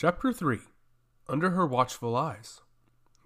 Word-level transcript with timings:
Chapter 0.00 0.32
3 0.32 0.60
Under 1.28 1.50
Her 1.50 1.66
Watchful 1.66 2.16
Eyes. 2.16 2.62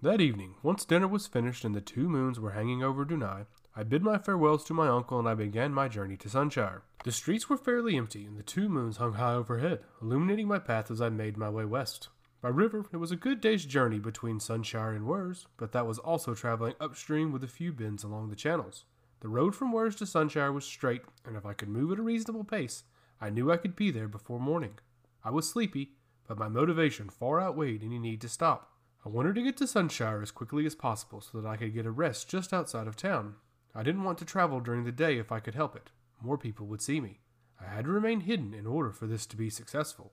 That 0.01 0.19
evening, 0.19 0.55
once 0.61 0.83
dinner 0.83 1.07
was 1.07 1.25
finished 1.25 1.63
and 1.63 1.73
the 1.73 1.79
two 1.79 2.09
moons 2.09 2.37
were 2.37 2.51
hanging 2.51 2.83
over 2.83 3.05
Dunai, 3.05 3.45
I 3.73 3.83
bid 3.83 4.03
my 4.03 4.17
farewells 4.17 4.65
to 4.65 4.73
my 4.73 4.89
uncle 4.89 5.17
and 5.17 5.25
I 5.25 5.35
began 5.35 5.71
my 5.71 5.87
journey 5.87 6.17
to 6.17 6.27
Sunshire. 6.27 6.81
The 7.05 7.13
streets 7.13 7.49
were 7.49 7.55
fairly 7.55 7.95
empty 7.95 8.25
and 8.25 8.35
the 8.35 8.43
two 8.43 8.67
moons 8.67 8.97
hung 8.97 9.13
high 9.13 9.35
overhead, 9.35 9.85
illuminating 10.01 10.49
my 10.49 10.59
path 10.59 10.91
as 10.91 10.99
I 10.99 11.07
made 11.07 11.37
my 11.37 11.49
way 11.49 11.63
west. 11.63 12.09
By 12.41 12.49
river, 12.49 12.83
it 12.91 12.97
was 12.97 13.13
a 13.13 13.15
good 13.15 13.39
day's 13.39 13.63
journey 13.63 13.99
between 13.99 14.39
Sunshire 14.39 14.93
and 14.93 15.05
Wurz, 15.05 15.45
but 15.55 15.71
that 15.71 15.87
was 15.87 15.99
also 15.99 16.33
traveling 16.33 16.73
upstream 16.81 17.31
with 17.31 17.45
a 17.45 17.47
few 17.47 17.71
bends 17.71 18.03
along 18.03 18.27
the 18.27 18.35
channels. 18.35 18.83
The 19.21 19.29
road 19.29 19.55
from 19.55 19.71
Wurz 19.71 19.95
to 19.99 20.03
Sunshire 20.05 20.53
was 20.53 20.65
straight, 20.65 21.03
and 21.25 21.37
if 21.37 21.45
I 21.45 21.53
could 21.53 21.69
move 21.69 21.93
at 21.93 21.99
a 21.99 22.01
reasonable 22.01 22.43
pace, 22.43 22.83
I 23.21 23.29
knew 23.29 23.49
I 23.49 23.55
could 23.55 23.77
be 23.77 23.91
there 23.91 24.09
before 24.09 24.41
morning. 24.41 24.77
I 25.23 25.31
was 25.31 25.49
sleepy, 25.49 25.93
but 26.27 26.37
my 26.37 26.47
motivation 26.47 27.09
far 27.09 27.39
outweighed 27.41 27.83
any 27.83 27.99
need 27.99 28.21
to 28.21 28.29
stop. 28.29 28.71
I 29.05 29.09
wanted 29.09 29.35
to 29.35 29.43
get 29.43 29.57
to 29.57 29.65
Sunshire 29.65 30.23
as 30.23 30.31
quickly 30.31 30.65
as 30.65 30.73
possible 30.73 31.21
so 31.21 31.39
that 31.39 31.47
I 31.47 31.57
could 31.57 31.73
get 31.73 31.85
a 31.85 31.91
rest 31.91 32.27
just 32.27 32.53
outside 32.53 32.87
of 32.87 32.95
town. 32.95 33.35
I 33.75 33.83
didn't 33.83 34.03
want 34.03 34.17
to 34.19 34.25
travel 34.25 34.59
during 34.59 34.83
the 34.83 34.91
day 34.91 35.19
if 35.19 35.31
I 35.31 35.39
could 35.39 35.53
help 35.53 35.75
it. 35.75 35.91
More 36.21 36.37
people 36.37 36.65
would 36.67 36.81
see 36.81 36.99
me. 36.99 37.19
I 37.61 37.65
had 37.65 37.85
to 37.85 37.91
remain 37.91 38.21
hidden 38.21 38.53
in 38.53 38.65
order 38.65 38.91
for 38.91 39.05
this 39.05 39.25
to 39.27 39.37
be 39.37 39.49
successful. 39.49 40.11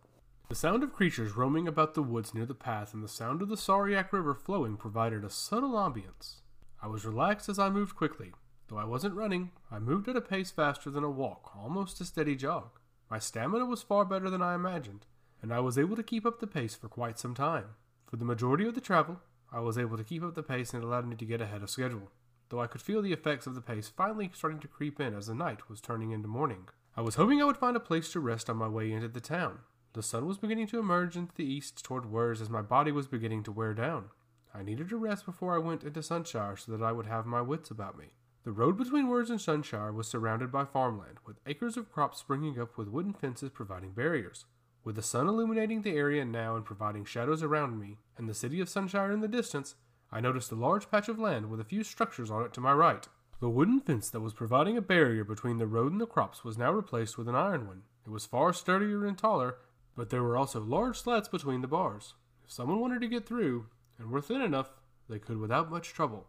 The 0.49 0.55
sound 0.55 0.83
of 0.83 0.93
creatures 0.93 1.37
roaming 1.37 1.67
about 1.67 1.95
the 1.95 2.03
woods 2.03 2.35
near 2.35 2.45
the 2.45 2.55
path 2.55 2.93
and 2.93 3.03
the 3.03 3.09
sound 3.09 3.41
of 3.41 3.49
the 3.49 3.57
Sariak 3.57 4.13
River 4.13 4.35
flowing 4.35 4.77
provided 4.77 5.25
a 5.25 5.31
subtle 5.31 5.73
ambience. 5.73 6.43
I 6.83 6.89
was 6.89 7.07
relaxed 7.07 7.49
as 7.49 7.59
I 7.59 7.71
moved 7.71 7.97
quickly. 7.97 8.33
Though 8.69 8.77
I 8.77 8.85
wasn't 8.85 9.15
running, 9.15 9.53
I 9.71 9.79
moved 9.79 10.09
at 10.09 10.17
a 10.17 10.21
pace 10.21 10.51
faster 10.51 10.91
than 10.91 11.05
a 11.05 11.11
walk, 11.11 11.53
almost 11.57 12.01
a 12.01 12.05
steady 12.05 12.37
jog. 12.37 12.79
My 13.09 13.19
stamina 13.19 13.65
was 13.65 13.83
far 13.83 14.05
better 14.05 14.29
than 14.29 14.43
I 14.43 14.55
imagined 14.55 15.07
and 15.43 15.53
I 15.53 15.61
was 15.61 15.77
able 15.77 15.97
to 15.97 16.03
keep 16.03 16.25
up 16.25 16.41
the 16.41 16.47
pace 16.47 16.75
for 16.75 16.89
quite 16.89 17.19
some 17.19 17.35
time. 17.35 17.75
For 18.07 18.17
the 18.17 18.25
majority 18.25 18.67
of 18.67 18.75
the 18.75 18.81
travel, 18.81 19.21
I 19.53 19.61
was 19.61 19.77
able 19.77 19.99
to 19.99 20.05
keep 20.05 20.23
up 20.23 20.35
the 20.35 20.43
pace 20.43 20.73
and 20.73 20.83
it 20.83 20.87
allowed 20.87 21.07
me 21.07 21.17
to 21.17 21.25
get 21.27 21.43
ahead 21.43 21.63
of 21.63 21.71
schedule, 21.71 22.11
though 22.49 22.61
I 22.61 22.69
could 22.69 22.81
feel 22.81 23.03
the 23.03 23.13
effects 23.13 23.47
of 23.47 23.55
the 23.55 23.61
pace 23.61 23.89
finally 23.89 24.31
starting 24.33 24.61
to 24.61 24.69
creep 24.69 25.01
in 25.01 25.15
as 25.15 25.27
the 25.27 25.35
night 25.35 25.69
was 25.69 25.81
turning 25.81 26.13
into 26.13 26.29
morning. 26.29 26.69
I 26.97 27.01
was 27.01 27.17
hoping 27.17 27.43
I 27.43 27.45
would 27.45 27.57
find 27.57 27.77
a 27.77 27.81
place 27.81 28.13
to 28.13 28.21
rest 28.21 28.49
on 28.49 28.57
my 28.57 28.69
way 28.69 28.93
into 28.93 29.09
the 29.09 29.21
town. 29.21 29.59
The 29.95 30.03
sun 30.03 30.27
was 30.27 30.39
beginning 30.39 30.69
to 30.69 30.79
emerge 30.79 31.17
into 31.17 31.35
the 31.35 31.45
east 31.45 31.85
toward 31.85 32.07
Wurz 32.07 32.41
as 32.41 32.49
my 32.49 32.63
body 32.63 32.93
was 32.93 33.07
beginning 33.07 33.43
to 33.45 33.53
wear 33.53 33.75
down. 33.75 34.11
I 34.55 34.63
needed 34.63 34.89
to 34.91 34.97
rest 34.97 35.27
before 35.27 35.55
I 35.55 35.59
went 35.59 35.85
into 35.85 36.01
Sunshire 36.01 36.59
so 36.59 36.73
that 36.73 36.85
I 36.85 36.93
would 36.93 37.07
have 37.07 37.27
my 37.27 37.41
wits 37.41 37.71
about 37.71 37.99
me. 37.99 38.15
The 38.45 38.53
road 38.53 38.77
between 38.77 39.07
Wurz 39.09 39.31
and 39.31 39.39
Sunshire 39.39 39.95
was 39.95 40.09
surrounded 40.09 40.51
by 40.51 40.65
farmland, 40.65 41.19
with 41.27 41.41
acres 41.47 41.77
of 41.77 41.93
crops 41.93 42.19
springing 42.19 42.59
up 42.59 42.77
with 42.77 42.89
wooden 42.89 43.13
fences 43.13 43.51
providing 43.51 43.93
barriers. 43.93 44.47
With 44.85 44.97
the 44.97 45.03
sun 45.03 45.29
illuminating 45.29 45.83
the 45.83 45.97
area 45.97 46.25
now 46.25 46.57
and 46.57 46.65
providing 46.65 47.05
shadows 47.05 47.41
around 47.41 47.79
me, 47.79 47.99
and 48.19 48.29
the 48.29 48.35
city 48.35 48.61
of 48.61 48.69
Sunshire 48.69 49.13
in 49.13 49.21
the 49.21 49.29
distance, 49.29 49.77
I 50.11 50.21
noticed 50.21 50.51
a 50.51 50.57
large 50.57 50.91
patch 50.91 51.09
of 51.09 51.21
land 51.21 51.49
with 51.49 51.61
a 51.61 51.65
few 51.65 51.85
structures 51.85 52.33
on 52.33 52.45
it 52.45 52.53
to 52.55 52.61
my 52.61 52.73
right. 52.73 53.07
The 53.39 53.49
wooden 53.49 53.81
fence 53.81 54.11
that 54.11 54.21
was 54.21 54.35
providing 54.35 54.77
a 54.77 54.83
barrier 54.83 55.23
between 55.23 55.59
the 55.59 55.69
road 55.69 55.93
and 55.93 56.01
the 56.01 56.07
crops 56.07 56.43
was 56.43 56.59
now 56.59 56.73
replaced 56.73 57.17
with 57.17 57.29
an 57.29 57.37
iron 57.37 57.69
one. 57.69 57.83
It 58.05 58.11
was 58.11 58.27
far 58.27 58.53
sturdier 58.53 59.07
and 59.07 59.17
taller, 59.17 59.59
but 59.97 60.11
there 60.11 60.23
were 60.23 60.37
also 60.37 60.61
large 60.61 60.99
slats 60.99 61.29
between 61.29 61.61
the 61.61 61.69
bars. 61.69 62.15
If 62.45 62.51
someone 62.51 62.81
wanted 62.81 63.03
to 63.03 63.09
get 63.09 63.25
through, 63.25 63.67
and 63.99 64.11
were 64.11 64.21
thin 64.21 64.43
enough, 64.43 64.73
they 65.09 65.21
could 65.21 65.39
without 65.39 65.71
much 65.71 65.93
trouble. 65.93 66.27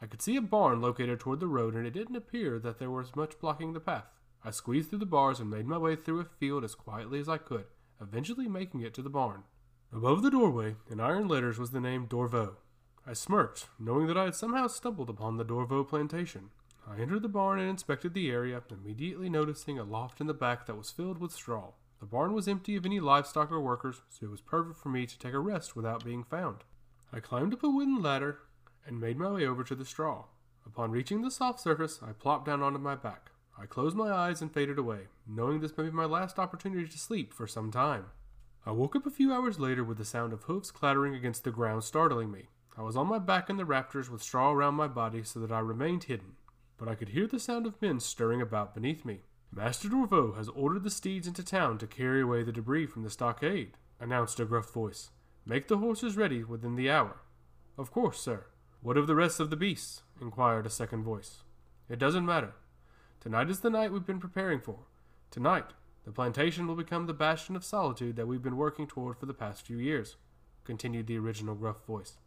I 0.00 0.06
could 0.06 0.22
see 0.22 0.36
a 0.36 0.42
barn 0.42 0.80
located 0.80 1.20
toward 1.20 1.40
the 1.40 1.48
road, 1.48 1.74
and 1.74 1.86
it 1.86 1.92
didn't 1.92 2.16
appear 2.16 2.58
that 2.60 2.78
there 2.78 2.90
was 2.90 3.14
much 3.14 3.38
blocking 3.38 3.74
the 3.74 3.80
path. 3.80 4.06
I 4.42 4.52
squeezed 4.52 4.88
through 4.88 5.00
the 5.00 5.06
bars 5.06 5.38
and 5.38 5.50
made 5.50 5.66
my 5.66 5.78
way 5.78 5.96
through 5.96 6.20
a 6.20 6.24
field 6.24 6.64
as 6.64 6.74
quietly 6.74 7.20
as 7.20 7.28
I 7.28 7.36
could 7.36 7.66
eventually 8.00 8.48
making 8.48 8.80
it 8.80 8.94
to 8.94 9.02
the 9.02 9.10
barn. 9.10 9.44
Above 9.92 10.22
the 10.22 10.30
doorway, 10.30 10.76
in 10.90 11.00
iron 11.00 11.28
letters, 11.28 11.58
was 11.58 11.70
the 11.70 11.80
name 11.80 12.06
Dorveau. 12.06 12.56
I 13.06 13.12
smirked, 13.12 13.68
knowing 13.78 14.06
that 14.06 14.16
I 14.16 14.24
had 14.24 14.34
somehow 14.34 14.66
stumbled 14.66 15.10
upon 15.10 15.36
the 15.36 15.44
Dorveau 15.44 15.86
plantation. 15.86 16.50
I 16.86 17.00
entered 17.00 17.22
the 17.22 17.28
barn 17.28 17.60
and 17.60 17.70
inspected 17.70 18.12
the 18.12 18.30
area, 18.30 18.62
immediately 18.70 19.28
noticing 19.28 19.78
a 19.78 19.84
loft 19.84 20.20
in 20.20 20.26
the 20.26 20.34
back 20.34 20.66
that 20.66 20.76
was 20.76 20.90
filled 20.90 21.18
with 21.18 21.32
straw. 21.32 21.72
The 22.00 22.06
barn 22.06 22.34
was 22.34 22.48
empty 22.48 22.76
of 22.76 22.84
any 22.84 23.00
livestock 23.00 23.50
or 23.50 23.60
workers, 23.60 24.02
so 24.10 24.26
it 24.26 24.30
was 24.30 24.40
perfect 24.40 24.78
for 24.78 24.88
me 24.88 25.06
to 25.06 25.18
take 25.18 25.32
a 25.32 25.38
rest 25.38 25.76
without 25.76 26.04
being 26.04 26.24
found. 26.24 26.64
I 27.12 27.20
climbed 27.20 27.54
up 27.54 27.62
a 27.62 27.70
wooden 27.70 28.02
ladder 28.02 28.40
and 28.86 29.00
made 29.00 29.16
my 29.16 29.30
way 29.30 29.46
over 29.46 29.64
to 29.64 29.74
the 29.74 29.84
straw. 29.84 30.24
Upon 30.66 30.90
reaching 30.90 31.22
the 31.22 31.30
soft 31.30 31.60
surface, 31.60 32.00
I 32.02 32.12
plopped 32.12 32.46
down 32.46 32.62
onto 32.62 32.78
my 32.78 32.94
back. 32.94 33.30
I 33.58 33.66
closed 33.66 33.96
my 33.96 34.10
eyes 34.10 34.42
and 34.42 34.52
faded 34.52 34.78
away, 34.78 35.08
knowing 35.26 35.60
this 35.60 35.76
may 35.76 35.84
be 35.84 35.90
my 35.90 36.04
last 36.04 36.38
opportunity 36.38 36.88
to 36.88 36.98
sleep 36.98 37.32
for 37.32 37.46
some 37.46 37.70
time. 37.70 38.06
I 38.66 38.72
woke 38.72 38.96
up 38.96 39.06
a 39.06 39.10
few 39.10 39.32
hours 39.32 39.60
later 39.60 39.84
with 39.84 39.98
the 39.98 40.04
sound 40.04 40.32
of 40.32 40.44
hoofs 40.44 40.70
clattering 40.70 41.14
against 41.14 41.44
the 41.44 41.50
ground 41.50 41.84
startling 41.84 42.30
me. 42.30 42.48
I 42.76 42.82
was 42.82 42.96
on 42.96 43.06
my 43.06 43.18
back 43.18 43.48
in 43.48 43.56
the 43.56 43.64
rafters 43.64 44.10
with 44.10 44.22
straw 44.22 44.52
around 44.52 44.74
my 44.74 44.88
body 44.88 45.22
so 45.22 45.38
that 45.40 45.52
I 45.52 45.60
remained 45.60 46.04
hidden, 46.04 46.36
but 46.76 46.88
I 46.88 46.94
could 46.94 47.10
hear 47.10 47.26
the 47.26 47.38
sound 47.38 47.66
of 47.66 47.80
men 47.80 48.00
stirring 48.00 48.42
about 48.42 48.74
beneath 48.74 49.04
me. 49.04 49.20
Master 49.52 49.88
Dorveau 49.88 50.36
has 50.36 50.48
ordered 50.48 50.82
the 50.82 50.90
steeds 50.90 51.28
into 51.28 51.44
town 51.44 51.78
to 51.78 51.86
carry 51.86 52.20
away 52.20 52.42
the 52.42 52.50
debris 52.50 52.86
from 52.86 53.04
the 53.04 53.10
stockade, 53.10 53.76
announced 54.00 54.40
a 54.40 54.44
gruff 54.44 54.72
voice. 54.72 55.10
Make 55.46 55.68
the 55.68 55.78
horses 55.78 56.16
ready 56.16 56.42
within 56.42 56.74
the 56.74 56.90
hour. 56.90 57.18
Of 57.78 57.92
course, 57.92 58.18
sir. 58.18 58.46
What 58.82 58.96
of 58.96 59.06
the 59.06 59.14
rest 59.14 59.38
of 59.38 59.50
the 59.50 59.56
beasts? 59.56 60.02
inquired 60.20 60.66
a 60.66 60.70
second 60.70 61.04
voice. 61.04 61.42
It 61.88 61.98
doesn't 61.98 62.26
matter. 62.26 62.54
Tonight 63.24 63.48
is 63.48 63.60
the 63.60 63.70
night 63.70 63.90
we've 63.90 64.04
been 64.04 64.20
preparing 64.20 64.60
for. 64.60 64.80
Tonight, 65.30 65.72
the 66.04 66.12
plantation 66.12 66.66
will 66.66 66.74
become 66.74 67.06
the 67.06 67.14
bastion 67.14 67.56
of 67.56 67.64
solitude 67.64 68.16
that 68.16 68.26
we've 68.26 68.42
been 68.42 68.58
working 68.58 68.86
toward 68.86 69.16
for 69.16 69.24
the 69.24 69.32
past 69.32 69.66
few 69.66 69.78
years, 69.78 70.16
continued 70.62 71.06
the 71.06 71.16
original 71.16 71.54
gruff 71.54 71.86
voice. 71.86 72.18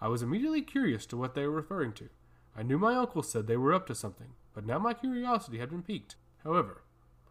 I 0.00 0.08
was 0.08 0.20
immediately 0.20 0.62
curious 0.62 1.06
to 1.06 1.16
what 1.16 1.36
they 1.36 1.46
were 1.46 1.52
referring 1.52 1.92
to. 1.92 2.08
I 2.56 2.64
knew 2.64 2.76
my 2.76 2.96
uncle 2.96 3.22
said 3.22 3.46
they 3.46 3.56
were 3.56 3.72
up 3.72 3.86
to 3.86 3.94
something, 3.94 4.30
but 4.52 4.66
now 4.66 4.80
my 4.80 4.94
curiosity 4.94 5.58
had 5.58 5.70
been 5.70 5.84
piqued. 5.84 6.16
However, 6.42 6.82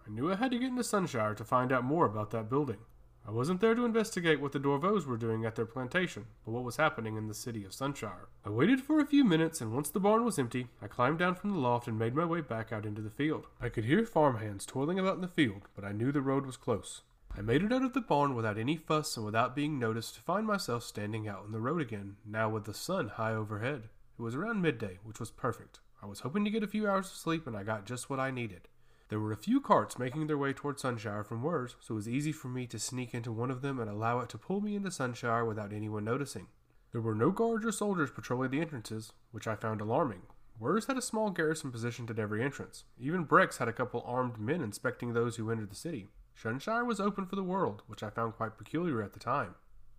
I 0.08 0.10
knew 0.10 0.32
I 0.32 0.36
had 0.36 0.52
to 0.52 0.58
get 0.58 0.70
into 0.70 0.82
Sunshire 0.82 1.36
to 1.36 1.44
find 1.44 1.74
out 1.74 1.84
more 1.84 2.06
about 2.06 2.32
that 2.32 2.50
building. 2.50 2.80
I 3.28 3.32
wasn't 3.32 3.62
there 3.62 3.76
to 3.76 3.86
investigate 3.86 4.42
what 4.42 4.52
the 4.52 4.59
Dorveaux 4.59 5.06
were 5.06 5.18
doing 5.18 5.46
at 5.46 5.56
their 5.56 5.66
plantation, 5.66 6.26
but 6.44 6.52
what 6.52 6.64
was 6.64 6.78
happening 6.78 7.18
in 7.18 7.28
the 7.28 7.34
city 7.34 7.64
of 7.64 7.72
Sunshire. 7.72 8.28
I 8.44 8.50
waited 8.50 8.82
for 8.82 9.00
a 9.00 9.06
few 9.06 9.24
minutes, 9.24 9.62
and 9.62 9.74
once 9.74 9.90
the 9.90 10.00
barn 10.00 10.26
was 10.26 10.40
empty, 10.40 10.68
I 10.82 10.88
climbed 10.88 11.20
down 11.20 11.36
from 11.36 11.52
the 11.52 11.60
loft 11.60 11.88
and 11.88 12.00
made 12.00 12.16
my 12.16 12.26
way 12.26 12.42
back 12.42 12.74
out 12.74 12.86
into 12.86 13.02
the 13.02 13.12
field. 13.12 13.46
I 13.62 13.70
could 13.70 13.86
hear 13.86 14.06
farmhands 14.06 14.66
toiling 14.66 14.98
about 14.98 15.16
in 15.16 15.22
the 15.22 15.28
field, 15.28 15.68
but 15.76 15.86
I 15.86 15.92
knew 15.92 16.12
the 16.12 16.22
road 16.22 16.46
was 16.46 16.58
close. 16.58 17.02
I 17.38 17.42
made 17.42 17.64
it 17.64 17.72
out 17.72 17.84
of 17.84 17.94
the 17.94 18.02
barn 18.02 18.36
without 18.36 18.58
any 18.58 18.76
fuss 18.76 19.16
and 19.16 19.26
without 19.26 19.56
being 19.56 19.80
noticed 19.80 20.16
to 20.16 20.22
find 20.22 20.46
myself 20.46 20.84
standing 20.84 21.28
out 21.28 21.46
in 21.46 21.52
the 21.52 21.62
road 21.62 21.81
again, 21.81 22.18
now 22.26 22.50
with 22.50 22.66
the 22.66 22.74
sun 22.74 23.08
high 23.08 23.34
overhead. 23.34 23.90
It 24.20 24.22
was 24.22 24.36
around 24.36 24.62
midday, 24.62 25.00
which 25.04 25.20
was 25.20 25.31
perfect. 25.31 25.80
I 26.04 26.08
was 26.08 26.22
hoping 26.22 26.44
to 26.44 26.52
get 26.52 26.64
a 26.64 26.68
few 26.68 26.90
hours 26.90 27.06
of 27.06 27.14
sleep, 27.14 27.46
and 27.48 27.56
I 27.56 27.64
got 27.64 27.86
just 27.86 28.10
what 28.10 28.20
I 28.20 28.31
needed. 28.31 28.68
There 29.12 29.20
were 29.20 29.34
a 29.34 29.36
few 29.36 29.60
carts 29.60 30.00
making 30.00 30.28
their 30.28 30.38
way 30.38 30.54
toward 30.54 30.78
Sunshire 30.78 31.26
from 31.26 31.44
Wurz, 31.44 31.76
so 31.82 31.94
it 31.94 31.96
was 31.96 32.08
easy 32.08 32.32
for 32.32 32.48
me 32.48 32.66
to 32.68 32.80
sneak 32.80 33.14
into 33.14 33.30
one 33.30 33.52
of 33.52 33.62
them 33.62 33.78
and 33.78 33.90
allow 33.90 34.22
it 34.22 34.30
to 34.30 34.38
pull 34.38 34.62
me 34.62 34.74
into 34.74 34.90
Sunshire 34.90 35.46
without 35.46 35.74
anyone 35.74 36.06
noticing. 36.06 36.48
There 36.94 37.02
were 37.02 37.14
no 37.14 37.30
guards 37.30 37.66
or 37.66 37.74
soldiers 37.74 38.10
patrolling 38.10 38.52
the 38.52 38.62
entrances, 38.62 39.12
which 39.32 39.48
I 39.48 39.56
found 39.56 39.82
alarming. 39.82 40.22
Wurz 40.58 40.88
had 40.88 40.98
a 40.98 41.02
small 41.02 41.30
garrison 41.30 41.74
positioned 41.74 42.10
at 42.10 42.20
every 42.20 42.42
entrance. 42.42 42.86
Even 42.98 43.26
Brex 43.26 43.58
had 43.58 43.68
a 43.68 43.74
couple 43.74 44.02
armed 44.08 44.40
men 44.40 44.62
inspecting 44.62 45.12
those 45.12 45.36
who 45.36 45.52
entered 45.52 45.72
the 45.72 45.76
city. 45.76 46.08
Sunshire 46.42 46.86
was 46.86 47.02
open 47.02 47.26
for 47.26 47.36
the 47.36 47.44
world, 47.44 47.84
which 47.88 48.04
I 48.04 48.12
found 48.12 48.38
quite 48.38 48.58
peculiar 48.58 49.04
at 49.04 49.12
the 49.12 49.20
time. 49.20 49.56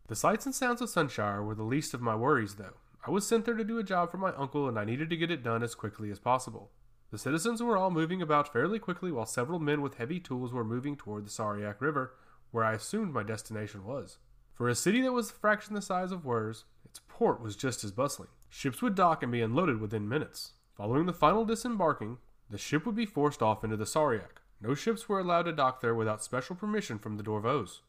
The 0.08 0.16
sights 0.16 0.46
and 0.46 0.54
sounds 0.54 0.80
of 0.80 0.88
Sunshire 0.88 1.44
were 1.44 1.54
the 1.54 1.64
least 1.64 1.92
of 1.92 2.00
my 2.00 2.16
worries, 2.16 2.54
though. 2.54 2.78
I 3.06 3.10
was 3.10 3.26
sent 3.26 3.44
there 3.44 3.56
to 3.56 3.64
do 3.64 3.78
a 3.78 3.84
job 3.84 4.10
for 4.10 4.16
my 4.16 4.32
uncle, 4.36 4.68
and 4.68 4.78
I 4.78 4.86
needed 4.86 5.10
to 5.10 5.18
get 5.18 5.30
it 5.30 5.42
done 5.42 5.62
as 5.62 5.74
quickly 5.74 6.10
as 6.10 6.18
possible. 6.18 6.70
The 7.12 7.18
citizens 7.18 7.62
were 7.62 7.76
all 7.76 7.90
moving 7.90 8.22
about 8.22 8.50
fairly 8.50 8.78
quickly 8.78 9.12
while 9.12 9.26
several 9.26 9.58
men 9.58 9.82
with 9.82 9.98
heavy 9.98 10.18
tools 10.18 10.50
were 10.50 10.64
moving 10.64 10.96
toward 10.96 11.26
the 11.26 11.30
Sariak 11.30 11.78
River, 11.78 12.14
where 12.52 12.64
I 12.64 12.72
assumed 12.72 13.12
my 13.12 13.22
destination 13.22 13.84
was. 13.84 14.16
For 14.54 14.66
a 14.66 14.74
city 14.74 15.02
that 15.02 15.12
was 15.12 15.28
a 15.28 15.34
fraction 15.34 15.74
the 15.74 15.82
size 15.82 16.10
of 16.10 16.24
Wurz, 16.24 16.64
its 16.86 17.02
port 17.08 17.42
was 17.42 17.54
just 17.54 17.84
as 17.84 17.92
bustling. 17.92 18.30
Ships 18.48 18.80
would 18.80 18.94
dock 18.94 19.22
and 19.22 19.30
be 19.30 19.42
unloaded 19.42 19.78
within 19.78 20.08
minutes. 20.08 20.52
Following 20.74 21.04
the 21.04 21.12
final 21.12 21.44
disembarking, 21.44 22.16
the 22.48 22.56
ship 22.56 22.86
would 22.86 22.96
be 22.96 23.04
forced 23.04 23.42
off 23.42 23.62
into 23.62 23.76
the 23.76 23.84
Sariak. 23.84 24.40
No 24.62 24.74
ships 24.74 25.06
were 25.06 25.20
allowed 25.20 25.42
to 25.42 25.52
dock 25.52 25.82
there 25.82 25.94
without 25.94 26.24
special 26.24 26.56
permission 26.56 26.98
from 26.98 27.18
the 27.18 27.22
Dorvos. 27.22 27.80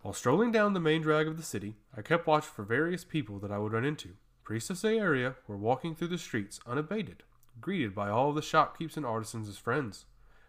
While 0.00 0.14
strolling 0.14 0.50
down 0.50 0.72
the 0.72 0.80
main 0.80 1.02
drag 1.02 1.28
of 1.28 1.36
the 1.36 1.44
city, 1.44 1.76
I 1.96 2.02
kept 2.02 2.26
watch 2.26 2.44
for 2.44 2.64
various 2.64 3.04
people 3.04 3.38
that 3.38 3.52
I 3.52 3.58
would 3.58 3.74
run 3.74 3.84
into. 3.84 4.16
Priests 4.42 4.70
of 4.70 4.78
Saeria 4.78 5.36
were 5.46 5.56
walking 5.56 5.94
through 5.94 6.08
the 6.08 6.18
streets 6.18 6.58
unabated, 6.66 7.22
greeted 7.60 7.94
by 7.94 8.08
all 8.08 8.32
the 8.32 8.42
shopkeepers 8.42 8.96
and 8.96 9.06
artisans 9.06 9.48
as 9.48 9.58
friends. 9.58 10.06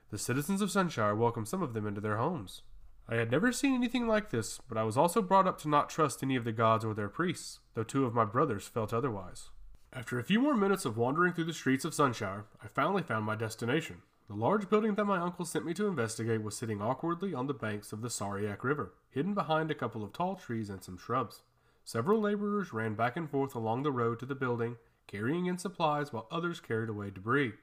The 0.10 0.18
citizens 0.18 0.62
of 0.62 0.70
Sunshire 0.70 1.16
welcomed 1.16 1.48
some 1.48 1.62
of 1.62 1.74
them 1.74 1.88
into 1.88 2.02
their 2.02 2.18
homes. 2.18 2.62
I 3.10 3.16
had 3.16 3.32
never 3.32 3.52
seen 3.52 3.74
anything 3.74 4.08
like 4.08 4.30
this, 4.30 4.60
but 4.70 4.78
I 4.78 4.84
was 4.84 4.96
also 4.96 5.22
brought 5.22 5.48
up 5.48 5.60
to 5.62 5.70
not 5.70 5.90
trust 5.90 6.24
any 6.24 6.36
of 6.36 6.46
the 6.46 6.52
gods 6.52 6.86
or 6.86 6.94
their 6.94 7.10
priests, 7.10 7.60
though 7.74 7.84
two 7.84 8.06
of 8.06 8.14
my 8.14 8.24
brothers 8.24 8.68
felt 8.68 8.94
otherwise. 8.94 9.50
After 9.92 10.18
a 10.18 10.24
few 10.24 10.40
more 10.40 10.56
minutes 10.56 10.86
of 10.86 10.98
wandering 10.98 11.34
through 11.34 11.44
the 11.46 11.54
streets 11.54 11.86
of 11.86 11.94
Sunshire, 11.94 12.46
I 12.64 12.68
finally 12.68 13.04
found 13.04 13.26
my 13.26 13.36
destination. 13.36 14.02
The 14.28 14.36
large 14.36 14.70
building 14.70 14.96
that 14.96 15.06
my 15.06 15.20
uncle 15.20 15.46
sent 15.46 15.66
me 15.66 15.74
to 15.74 15.88
investigate 15.88 16.42
was 16.42 16.56
sitting 16.56 16.82
awkwardly 16.82 17.34
on 17.34 17.48
the 17.48 17.54
banks 17.54 17.92
of 17.92 18.02
the 18.02 18.08
Sariak 18.08 18.64
River. 18.64 18.94
hidden 19.10 19.34
behind 19.34 19.70
a 19.70 19.76
couple 19.76 20.04
of 20.04 20.14
tall 20.14 20.36
trees 20.36 20.70
and 20.70 20.84
some 20.84 20.98
shrubs. 20.98 21.42
Several 21.84 22.22
laborers 22.22 22.72
ran 22.72 22.96
back 22.96 23.18
and 23.18 23.30
forth 23.30 23.54
along 23.54 23.84
the 23.84 23.92
road 23.92 24.20
to 24.20 24.26
the 24.26 24.34
building, 24.34 24.78
carrying 25.08 25.46
in 25.46 25.58
supplies 25.58 26.12
while 26.12 26.28
others 26.32 26.60
carried 26.60 26.90
away 26.90 27.10
debris. 27.10 27.54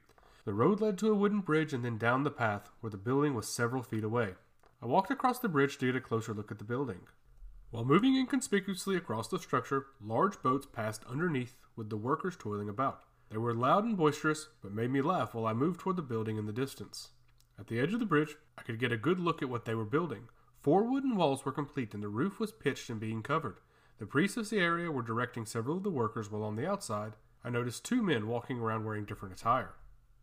The 0.45 0.55
road 0.55 0.81
led 0.81 0.99
to 0.99 1.11
a 1.11 1.15
wooden 1.15 1.41
bridge 1.41 1.73
and 1.73 1.85
then 1.85 1.99
down 1.99 2.25
the 2.25 2.31
path, 2.31 2.71
where 2.81 2.91
the 2.91 2.97
building 2.97 3.35
was 3.35 3.49
several 3.49 3.83
feet 3.83 4.05
away. 4.05 4.35
I 4.83 4.87
walked 4.87 5.11
across 5.11 5.39
the 5.39 5.49
bridge 5.49 5.77
to 5.79 5.87
get 5.87 5.97
a 5.97 6.01
closer 6.01 6.33
look 6.33 6.51
at 6.51 6.59
the 6.59 6.65
building. 6.65 7.01
While 7.71 7.85
moving 7.85 8.17
inconspicuously 8.17 8.97
across 8.97 9.29
the 9.29 9.39
structure, 9.39 9.87
large 10.01 10.43
boats 10.43 10.67
passed 10.67 11.05
underneath 11.09 11.57
with 11.77 11.91
the 11.91 11.97
workers 11.97 12.37
toiling 12.37 12.69
about. 12.69 13.03
They 13.31 13.39
were 13.39 13.55
loud 13.55 13.85
and 13.85 13.97
boisterous, 13.97 14.49
but 14.61 14.73
made 14.73 14.91
me 14.91 15.03
laugh 15.03 15.35
while 15.35 15.47
I 15.47 15.53
moved 15.53 15.81
toward 15.81 15.97
the 15.97 16.03
building 16.03 16.37
in 16.37 16.47
the 16.47 16.53
distance. 16.53 17.11
At 17.59 17.69
the 17.69 17.79
edge 17.79 17.93
of 17.93 18.01
the 18.01 18.07
bridge, 18.07 18.37
I 18.59 18.63
could 18.63 18.81
get 18.81 18.91
a 18.91 18.97
good 18.97 19.21
look 19.21 19.43
at 19.43 19.49
what 19.49 19.67
they 19.67 19.75
were 19.75 19.85
building. 19.85 20.29
Four 20.63 20.83
wooden 20.83 21.15
walls 21.15 21.45
were 21.45 21.53
complete 21.53 21.95
and 21.95 22.03
the 22.03 22.09
roof 22.09 22.41
was 22.41 22.51
pitched 22.53 22.91
and 22.91 22.99
being 22.99 23.23
covered. 23.23 23.61
The 23.99 24.07
priests 24.07 24.37
of 24.37 24.51
the 24.51 24.59
area 24.59 24.91
were 24.91 25.03
directing 25.03 25.47
several 25.47 25.77
of 25.77 25.83
the 25.83 25.91
workers 25.91 26.31
while 26.31 26.43
on 26.43 26.57
the 26.57 26.69
outside, 26.69 27.13
I 27.43 27.51
noticed 27.51 27.85
two 27.85 28.03
men 28.03 28.27
walking 28.27 28.59
around 28.59 28.85
wearing 28.85 29.05
different 29.05 29.35
attire. 29.35 29.75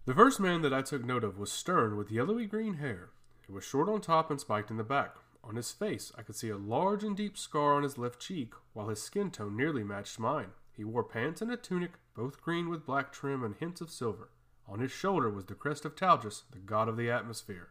The 0.06 0.14
first 0.14 0.40
man 0.40 0.62
that 0.62 0.74
I 0.74 0.82
took 0.82 1.04
note 1.04 1.24
of 1.24 1.38
was 1.38 1.52
stern 1.52 1.98
with 1.98 2.12
yellowy 2.12 2.46
green 2.46 2.76
hair. 2.76 3.10
It 3.48 3.52
was 3.52 3.64
short 3.64 3.90
on 3.90 4.02
top 4.02 4.30
and 4.30 4.40
spiked 4.40 4.72
in 4.72 4.78
the 4.78 4.84
back. 4.84 5.16
On 5.44 5.56
his 5.56 5.72
face, 5.72 6.12
I 6.18 6.22
could 6.22 6.36
see 6.36 6.50
a 6.50 6.58
large 6.58 7.04
and 7.04 7.16
deep 7.16 7.38
scar 7.38 7.74
on 7.74 7.84
his 7.84 7.98
left 7.98 8.20
cheek, 8.20 8.54
while 8.74 8.90
his 8.90 9.02
skin 9.02 9.32
tone 9.32 9.56
nearly 9.56 9.84
matched 9.84 10.20
mine. 10.20 10.52
He 10.76 10.84
wore 10.84 11.04
pants 11.04 11.42
and 11.42 11.52
a 11.52 11.58
tunic, 11.58 11.94
both 12.14 12.42
green 12.42 12.70
with 12.70 12.86
black 12.86 13.12
trim 13.12 13.44
and 13.44 13.56
hints 13.56 13.82
of 13.82 13.90
silver. 13.90 14.30
On 14.68 14.80
his 14.80 14.92
shoulder 14.92 15.30
was 15.30 15.46
the 15.46 15.56
crest 15.56 15.86
of 15.86 15.96
Talgus, 15.96 16.44
the 16.52 16.60
god 16.60 16.88
of 16.88 16.98
the 16.98 17.10
atmosphere. 17.10 17.70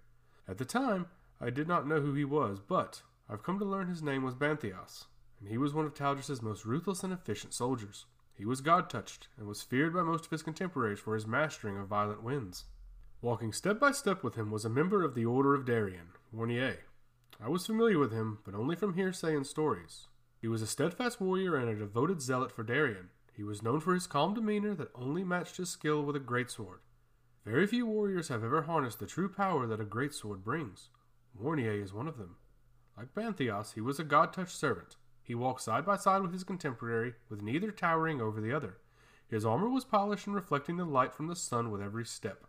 At 0.49 0.59
the 0.59 0.65
time, 0.65 1.07
I 1.41 1.51
did 1.51 1.69
not 1.69 1.87
know 1.87 2.01
who 2.01 2.15
he 2.15 2.25
was, 2.25 2.59
but 2.61 3.03
I've 3.29 3.43
come 3.43 3.59
to 3.59 3.65
learn 3.65 3.89
his 3.89 4.03
name 4.03 4.23
was 4.23 4.35
Banthias, 4.35 5.05
and 5.39 5.49
he 5.49 5.59
was 5.59 5.75
one 5.75 5.85
of 5.85 5.95
Talgus's 5.95 6.41
most 6.41 6.65
ruthless 6.65 7.05
and 7.05 7.13
efficient 7.13 7.53
soldiers. 7.53 8.07
He 8.37 8.45
was 8.45 8.61
god 8.61 8.91
touched, 8.91 9.29
and 9.39 9.47
was 9.47 9.63
feared 9.63 9.95
by 9.95 10.03
most 10.03 10.27
of 10.27 10.31
his 10.31 10.43
contemporaries 10.43 11.01
for 11.01 11.15
his 11.15 11.27
mastering 11.27 11.79
of 11.79 11.89
violent 11.89 12.23
winds. 12.23 12.65
Walking 13.23 13.53
step 13.53 13.81
by 13.81 13.93
step 13.93 14.23
with 14.23 14.35
him 14.35 14.51
was 14.51 14.65
a 14.65 14.71
member 14.71 15.03
of 15.03 15.15
the 15.15 15.25
Order 15.25 15.55
of 15.55 15.65
Darien, 15.65 16.11
Warnier. 16.35 16.79
I 17.43 17.49
was 17.49 17.67
familiar 17.67 17.99
with 17.99 18.13
him, 18.13 18.39
but 18.45 18.55
only 18.55 18.77
from 18.77 18.95
hearsay 18.95 19.35
and 19.35 19.47
stories. 19.47 20.07
He 20.41 20.49
was 20.49 20.61
a 20.61 20.67
steadfast 20.67 21.21
warrior 21.21 21.57
and 21.57 21.69
a 21.69 21.75
devoted 21.75 22.21
zealot 22.21 22.53
for 22.53 22.63
Darien. 22.63 23.09
He 23.33 23.43
was 23.43 23.63
known 23.63 23.81
for 23.81 23.95
his 23.95 24.07
calm 24.07 24.35
demeanor 24.35 24.75
that 24.75 24.91
only 24.95 25.25
matched 25.25 25.57
his 25.57 25.71
skill 25.71 26.03
with 26.03 26.17
a 26.17 26.21
greatsword. 26.21 26.81
Very 27.45 27.67
few 27.67 27.87
warriors 27.87 28.29
have 28.29 28.45
ever 28.45 28.63
harnessed 28.63 28.99
the 28.99 29.07
true 29.07 29.29
power 29.29 29.67
that 29.67 29.81
a 29.81 29.85
greatsword 29.85 30.45
brings. 30.45 30.91
Warnier 31.41 31.83
is 31.83 31.93
one 31.93 32.09
of 32.09 32.19
them. 32.19 32.37
Like 32.97 33.15
Banthias, 33.15 33.75
he 33.75 33.81
was 33.81 33.99
a 33.99 34.05
god 34.05 34.33
touched 34.33 34.57
servant. 34.57 34.97
He 35.27 35.35
walked 35.35 35.61
side 35.61 35.85
by 35.85 35.97
side 35.97 36.23
with 36.23 36.33
his 36.33 36.45
contemporary, 36.45 37.15
with 37.29 37.43
neither 37.43 37.73
towering 37.73 38.21
over 38.21 38.41
the 38.41 38.53
other. 38.53 38.79
His 39.27 39.45
armor 39.45 39.69
was 39.69 39.85
polished 39.85 40.29
and 40.29 40.37
reflecting 40.37 40.77
the 40.77 40.85
light 40.85 41.13
from 41.13 41.27
the 41.27 41.35
sun 41.35 41.73
with 41.73 41.83
every 41.83 42.05
step. 42.07 42.47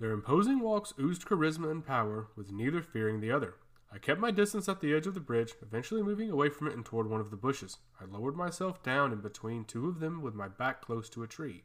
Their 0.00 0.12
imposing 0.12 0.60
walks 0.60 0.94
oozed 0.98 1.26
charisma 1.26 1.70
and 1.70 1.86
power, 1.86 2.28
with 2.34 2.50
neither 2.50 2.80
fearing 2.80 3.20
the 3.20 3.30
other. 3.30 3.56
I 3.92 3.98
kept 3.98 4.22
my 4.22 4.30
distance 4.30 4.70
at 4.70 4.80
the 4.80 4.94
edge 4.94 5.06
of 5.06 5.12
the 5.12 5.20
bridge, 5.20 5.52
eventually 5.60 6.02
moving 6.02 6.30
away 6.30 6.48
from 6.48 6.66
it 6.66 6.72
and 6.72 6.82
toward 6.82 7.10
one 7.10 7.20
of 7.20 7.30
the 7.30 7.36
bushes. 7.36 7.76
I 8.00 8.06
lowered 8.06 8.36
myself 8.36 8.82
down 8.82 9.12
in 9.12 9.20
between 9.20 9.66
two 9.66 9.86
of 9.86 10.00
them 10.00 10.22
with 10.22 10.34
my 10.34 10.48
back 10.48 10.80
close 10.80 11.10
to 11.10 11.22
a 11.22 11.28
tree. 11.28 11.64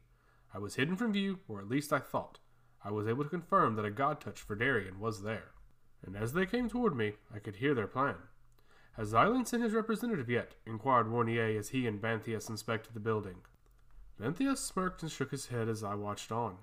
I 0.52 0.58
was 0.58 0.74
hidden 0.74 0.94
from 0.94 1.14
view, 1.14 1.38
or 1.48 1.60
at 1.60 1.70
least 1.70 1.90
I 1.90 2.00
thought. 2.00 2.38
I 2.84 2.90
was 2.90 3.08
able 3.08 3.24
to 3.24 3.30
confirm 3.30 3.76
that 3.76 3.86
a 3.86 3.90
god 3.90 4.20
touch 4.20 4.42
for 4.42 4.56
Darien 4.56 5.00
was 5.00 5.22
there. 5.22 5.52
And 6.04 6.16
as 6.16 6.34
they 6.34 6.44
came 6.44 6.68
toward 6.68 6.94
me, 6.94 7.14
I 7.34 7.38
could 7.38 7.56
hear 7.56 7.74
their 7.74 7.86
plan. 7.86 8.16
Has 9.00 9.14
Xylene 9.14 9.48
sent 9.48 9.62
his 9.62 9.72
representative 9.72 10.28
yet? 10.28 10.56
inquired 10.66 11.06
Warnier 11.06 11.58
as 11.58 11.70
he 11.70 11.86
and 11.86 12.02
Banthias 12.02 12.50
inspected 12.50 12.92
the 12.92 13.00
building. 13.00 13.36
Banthias 14.20 14.58
smirked 14.58 15.00
and 15.00 15.10
shook 15.10 15.30
his 15.30 15.46
head 15.46 15.70
as 15.70 15.82
I 15.82 15.94
watched 15.94 16.30
on. 16.30 16.58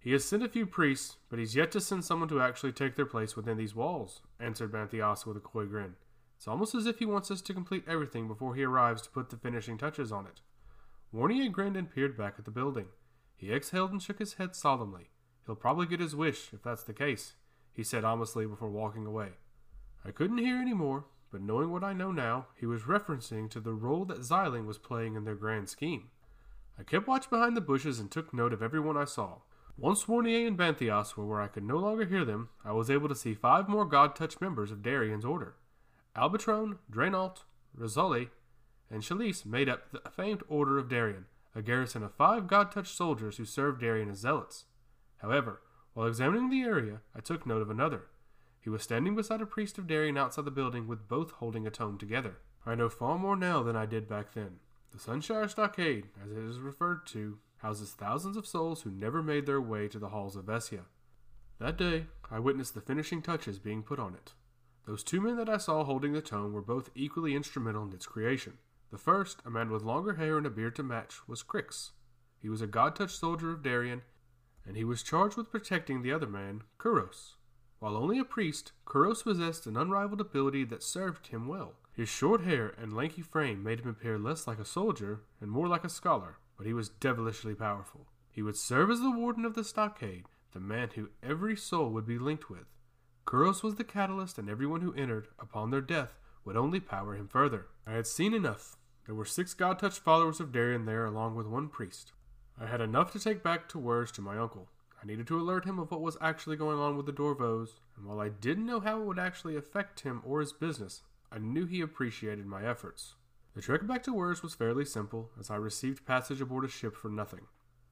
He 0.00 0.10
has 0.10 0.24
sent 0.24 0.42
a 0.42 0.48
few 0.48 0.66
priests, 0.66 1.18
but 1.30 1.38
he's 1.38 1.54
yet 1.54 1.70
to 1.70 1.80
send 1.80 2.04
someone 2.04 2.28
to 2.30 2.40
actually 2.40 2.72
take 2.72 2.96
their 2.96 3.06
place 3.06 3.36
within 3.36 3.56
these 3.56 3.76
walls, 3.76 4.22
answered 4.40 4.72
Banthias 4.72 5.24
with 5.24 5.36
a 5.36 5.40
coy 5.40 5.66
grin. 5.66 5.94
It's 6.36 6.48
almost 6.48 6.74
as 6.74 6.86
if 6.86 6.98
he 6.98 7.06
wants 7.06 7.30
us 7.30 7.40
to 7.42 7.54
complete 7.54 7.84
everything 7.86 8.26
before 8.26 8.56
he 8.56 8.64
arrives 8.64 9.02
to 9.02 9.10
put 9.10 9.30
the 9.30 9.36
finishing 9.36 9.78
touches 9.78 10.10
on 10.10 10.26
it. 10.26 10.40
Warnier 11.14 11.52
grinned 11.52 11.76
and 11.76 11.88
peered 11.88 12.18
back 12.18 12.34
at 12.40 12.44
the 12.44 12.50
building. 12.50 12.86
He 13.36 13.52
exhaled 13.52 13.92
and 13.92 14.02
shook 14.02 14.18
his 14.18 14.34
head 14.34 14.56
solemnly. 14.56 15.10
He'll 15.46 15.54
probably 15.54 15.86
get 15.86 16.00
his 16.00 16.16
wish, 16.16 16.52
if 16.52 16.60
that's 16.60 16.82
the 16.82 16.92
case, 16.92 17.34
he 17.72 17.84
said 17.84 18.02
ominously 18.02 18.46
before 18.46 18.68
walking 18.68 19.06
away. 19.06 19.34
I 20.04 20.10
couldn't 20.10 20.38
hear 20.38 20.56
any 20.56 20.74
more, 20.74 21.04
but 21.30 21.42
knowing 21.42 21.70
what 21.70 21.84
I 21.84 21.92
know 21.92 22.12
now, 22.12 22.46
he 22.54 22.66
was 22.66 22.82
referencing 22.82 23.50
to 23.50 23.60
the 23.60 23.72
role 23.72 24.04
that 24.06 24.20
Xylene 24.20 24.66
was 24.66 24.78
playing 24.78 25.14
in 25.14 25.24
their 25.24 25.34
grand 25.34 25.68
scheme. 25.68 26.10
I 26.78 26.82
kept 26.82 27.08
watch 27.08 27.28
behind 27.28 27.56
the 27.56 27.60
bushes 27.60 27.98
and 27.98 28.10
took 28.10 28.32
note 28.32 28.52
of 28.52 28.62
everyone 28.62 28.96
I 28.96 29.04
saw. 29.04 29.38
Once 29.76 30.04
Warnier 30.04 30.46
and 30.46 30.56
Banthias 30.56 31.16
were 31.16 31.26
where 31.26 31.40
I 31.40 31.48
could 31.48 31.62
no 31.62 31.76
longer 31.76 32.04
hear 32.04 32.24
them, 32.24 32.48
I 32.64 32.72
was 32.72 32.90
able 32.90 33.08
to 33.08 33.14
see 33.14 33.34
five 33.34 33.68
more 33.68 33.84
God 33.84 34.16
Touch 34.16 34.40
members 34.40 34.70
of 34.70 34.82
Darien's 34.82 35.24
order. 35.24 35.54
Albatron, 36.16 36.78
Draenalt, 36.90 37.44
Rosali, 37.78 38.30
and 38.90 39.02
Chalice 39.02 39.44
made 39.44 39.68
up 39.68 39.90
the 39.92 40.00
famed 40.10 40.42
Order 40.48 40.78
of 40.78 40.88
Darien, 40.88 41.26
a 41.54 41.62
garrison 41.62 42.02
of 42.02 42.14
five 42.14 42.46
God 42.46 42.72
Touch 42.72 42.88
soldiers 42.88 43.36
who 43.36 43.44
served 43.44 43.80
Darien 43.80 44.10
as 44.10 44.18
zealots. 44.18 44.64
However, 45.18 45.60
while 45.94 46.06
examining 46.06 46.50
the 46.50 46.62
area, 46.62 47.00
I 47.14 47.20
took 47.20 47.46
note 47.46 47.62
of 47.62 47.70
another. 47.70 48.06
He 48.68 48.70
was 48.70 48.82
standing 48.82 49.16
beside 49.16 49.40
a 49.40 49.46
priest 49.46 49.78
of 49.78 49.86
Darien 49.86 50.18
outside 50.18 50.44
the 50.44 50.50
building 50.50 50.86
with 50.86 51.08
both 51.08 51.30
holding 51.30 51.66
a 51.66 51.70
tome 51.70 51.96
together. 51.96 52.36
I 52.66 52.74
know 52.74 52.90
far 52.90 53.18
more 53.18 53.34
now 53.34 53.62
than 53.62 53.76
I 53.76 53.86
did 53.86 54.06
back 54.06 54.34
then. 54.34 54.58
The 54.90 54.98
Sunshire 54.98 55.48
Stockade, 55.48 56.08
as 56.22 56.30
it 56.30 56.36
is 56.36 56.60
referred 56.60 57.06
to, 57.06 57.38
houses 57.62 57.92
thousands 57.92 58.36
of 58.36 58.46
souls 58.46 58.82
who 58.82 58.90
never 58.90 59.22
made 59.22 59.46
their 59.46 59.58
way 59.58 59.88
to 59.88 59.98
the 59.98 60.10
halls 60.10 60.36
of 60.36 60.44
Vesia. 60.44 60.82
That 61.58 61.78
day, 61.78 62.08
I 62.30 62.40
witnessed 62.40 62.74
the 62.74 62.82
finishing 62.82 63.22
touches 63.22 63.58
being 63.58 63.82
put 63.82 63.98
on 63.98 64.12
it. 64.12 64.34
Those 64.86 65.02
two 65.02 65.22
men 65.22 65.38
that 65.38 65.48
I 65.48 65.56
saw 65.56 65.82
holding 65.82 66.12
the 66.12 66.20
tome 66.20 66.52
were 66.52 66.60
both 66.60 66.90
equally 66.94 67.34
instrumental 67.34 67.84
in 67.84 67.94
its 67.94 68.04
creation. 68.04 68.58
The 68.90 68.98
first, 68.98 69.40
a 69.46 69.50
man 69.50 69.70
with 69.70 69.80
longer 69.80 70.16
hair 70.16 70.36
and 70.36 70.46
a 70.46 70.50
beard 70.50 70.76
to 70.76 70.82
match, 70.82 71.26
was 71.26 71.42
Crix. 71.42 71.92
He 72.38 72.50
was 72.50 72.60
a 72.60 72.66
god 72.66 72.96
touched 72.96 73.18
soldier 73.18 73.50
of 73.50 73.62
Darien, 73.62 74.02
and 74.66 74.76
he 74.76 74.84
was 74.84 75.02
charged 75.02 75.38
with 75.38 75.50
protecting 75.50 76.02
the 76.02 76.12
other 76.12 76.28
man, 76.28 76.64
Kuros. 76.78 77.36
While 77.80 77.96
only 77.96 78.18
a 78.18 78.24
priest, 78.24 78.72
Kuros 78.84 79.22
possessed 79.22 79.66
an 79.66 79.76
unrivaled 79.76 80.20
ability 80.20 80.64
that 80.64 80.82
served 80.82 81.28
him 81.28 81.46
well. 81.46 81.74
His 81.92 82.08
short 82.08 82.42
hair 82.42 82.74
and 82.76 82.92
lanky 82.92 83.22
frame 83.22 83.62
made 83.62 83.80
him 83.80 83.88
appear 83.88 84.18
less 84.18 84.46
like 84.46 84.58
a 84.58 84.64
soldier 84.64 85.22
and 85.40 85.50
more 85.50 85.68
like 85.68 85.84
a 85.84 85.88
scholar, 85.88 86.38
but 86.56 86.66
he 86.66 86.72
was 86.72 86.88
devilishly 86.88 87.54
powerful. 87.54 88.06
He 88.30 88.42
would 88.42 88.56
serve 88.56 88.90
as 88.90 89.00
the 89.00 89.10
warden 89.10 89.44
of 89.44 89.54
the 89.54 89.64
stockade, 89.64 90.26
the 90.52 90.60
man 90.60 90.90
who 90.94 91.10
every 91.22 91.56
soul 91.56 91.90
would 91.90 92.06
be 92.06 92.18
linked 92.18 92.50
with. 92.50 92.66
Kuros 93.26 93.62
was 93.62 93.74
the 93.74 93.84
catalyst, 93.84 94.38
and 94.38 94.48
everyone 94.48 94.80
who 94.80 94.94
entered, 94.94 95.28
upon 95.38 95.70
their 95.70 95.80
death, 95.80 96.18
would 96.44 96.56
only 96.56 96.80
power 96.80 97.14
him 97.14 97.28
further. 97.28 97.66
I 97.86 97.92
had 97.92 98.06
seen 98.06 98.32
enough. 98.32 98.76
There 99.06 99.14
were 99.14 99.24
six 99.24 99.54
God 99.54 99.78
touched 99.78 99.98
followers 99.98 100.40
of 100.40 100.52
Darien 100.52 100.84
there, 100.84 101.04
along 101.04 101.34
with 101.34 101.46
one 101.46 101.68
priest. 101.68 102.12
I 102.60 102.66
had 102.66 102.80
enough 102.80 103.12
to 103.12 103.20
take 103.20 103.42
back 103.42 103.68
to 103.68 103.78
Wurz 103.78 104.10
to 104.12 104.22
my 104.22 104.38
uncle. 104.38 104.68
I 105.00 105.06
needed 105.06 105.26
to 105.28 105.40
alert 105.40 105.64
him 105.64 105.78
of 105.78 105.90
what 105.90 106.00
was 106.00 106.16
actually 106.20 106.56
going 106.56 106.78
on 106.78 106.96
with 106.96 107.06
the 107.06 107.12
Dorvos, 107.12 107.80
and 107.96 108.06
while 108.06 108.20
I 108.20 108.28
didn't 108.28 108.66
know 108.66 108.80
how 108.80 109.00
it 109.00 109.04
would 109.04 109.18
actually 109.18 109.56
affect 109.56 110.00
him 110.00 110.22
or 110.24 110.40
his 110.40 110.52
business, 110.52 111.02
I 111.30 111.38
knew 111.38 111.66
he 111.66 111.80
appreciated 111.80 112.46
my 112.46 112.64
efforts. 112.64 113.14
The 113.54 113.62
trek 113.62 113.86
back 113.86 114.02
to 114.04 114.12
Wurz 114.12 114.42
was 114.42 114.54
fairly 114.54 114.84
simple, 114.84 115.30
as 115.38 115.50
I 115.50 115.56
received 115.56 116.06
passage 116.06 116.40
aboard 116.40 116.64
a 116.64 116.68
ship 116.68 116.96
for 116.96 117.08
nothing. 117.08 117.46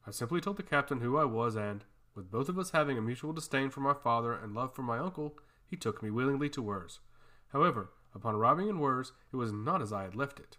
I 0.06 0.10
simply 0.10 0.40
told 0.40 0.56
the 0.56 0.62
captain 0.62 1.00
who 1.00 1.16
I 1.16 1.25
was, 1.25 1.56
and, 1.56 1.84
with 2.14 2.30
both 2.30 2.48
of 2.48 2.58
us 2.58 2.70
having 2.70 2.98
a 2.98 3.02
mutual 3.02 3.32
disdain 3.32 3.70
for 3.70 3.80
my 3.80 3.94
father 3.94 4.32
and 4.32 4.54
love 4.54 4.75
for 4.75 4.82
my 4.82 4.98
uncle, 4.98 5.38
he 5.64 5.76
took 5.76 6.02
me 6.02 6.10
willingly 6.10 6.48
to 6.50 6.62
Wurz. 6.62 7.00
However, 7.48 7.90
upon 8.14 8.34
arriving 8.34 8.68
in 8.68 8.78
Wurz, 8.78 9.12
it 9.32 9.36
was 9.36 9.52
not 9.52 9.82
as 9.82 9.92
I 9.92 10.02
had 10.02 10.14
left 10.14 10.40
it. 10.40 10.56